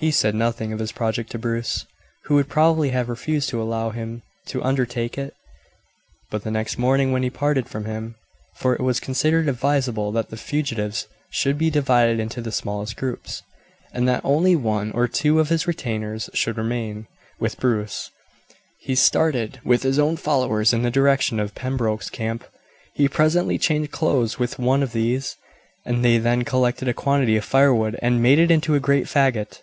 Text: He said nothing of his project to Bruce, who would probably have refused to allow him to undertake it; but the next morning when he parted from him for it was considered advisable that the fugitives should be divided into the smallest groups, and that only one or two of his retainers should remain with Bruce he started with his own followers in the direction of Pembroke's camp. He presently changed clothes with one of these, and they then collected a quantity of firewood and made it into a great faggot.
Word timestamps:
He 0.00 0.12
said 0.12 0.36
nothing 0.36 0.72
of 0.72 0.78
his 0.78 0.92
project 0.92 1.28
to 1.32 1.40
Bruce, 1.40 1.84
who 2.26 2.36
would 2.36 2.48
probably 2.48 2.90
have 2.90 3.08
refused 3.08 3.48
to 3.48 3.60
allow 3.60 3.90
him 3.90 4.22
to 4.46 4.62
undertake 4.62 5.18
it; 5.18 5.34
but 6.30 6.44
the 6.44 6.52
next 6.52 6.78
morning 6.78 7.10
when 7.10 7.24
he 7.24 7.30
parted 7.30 7.68
from 7.68 7.84
him 7.84 8.14
for 8.54 8.76
it 8.76 8.80
was 8.80 9.00
considered 9.00 9.48
advisable 9.48 10.12
that 10.12 10.30
the 10.30 10.36
fugitives 10.36 11.08
should 11.30 11.58
be 11.58 11.68
divided 11.68 12.20
into 12.20 12.40
the 12.40 12.52
smallest 12.52 12.96
groups, 12.96 13.42
and 13.92 14.06
that 14.06 14.20
only 14.22 14.54
one 14.54 14.92
or 14.92 15.08
two 15.08 15.40
of 15.40 15.48
his 15.48 15.66
retainers 15.66 16.30
should 16.32 16.56
remain 16.58 17.08
with 17.40 17.58
Bruce 17.58 18.12
he 18.78 18.94
started 18.94 19.58
with 19.64 19.82
his 19.82 19.98
own 19.98 20.16
followers 20.16 20.72
in 20.72 20.82
the 20.82 20.92
direction 20.92 21.40
of 21.40 21.56
Pembroke's 21.56 22.08
camp. 22.08 22.44
He 22.94 23.08
presently 23.08 23.58
changed 23.58 23.90
clothes 23.90 24.38
with 24.38 24.60
one 24.60 24.84
of 24.84 24.92
these, 24.92 25.34
and 25.84 26.04
they 26.04 26.18
then 26.18 26.44
collected 26.44 26.86
a 26.86 26.94
quantity 26.94 27.36
of 27.36 27.44
firewood 27.44 27.98
and 28.00 28.22
made 28.22 28.38
it 28.38 28.52
into 28.52 28.76
a 28.76 28.80
great 28.80 29.06
faggot. 29.06 29.58